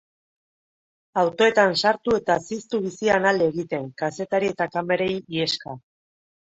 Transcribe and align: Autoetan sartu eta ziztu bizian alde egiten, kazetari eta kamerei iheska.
Autoetan 1.23 1.77
sartu 1.83 2.17
eta 2.21 2.39
ziztu 2.47 2.81
bizian 2.89 3.31
alde 3.33 3.53
egiten, 3.55 3.89
kazetari 4.05 4.55
eta 4.57 4.73
kamerei 4.79 5.13
iheska. 5.39 5.83